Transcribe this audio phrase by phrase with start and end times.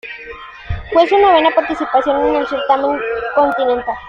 [0.91, 2.99] Fue su novena participación en el certamen
[3.35, 3.95] continental.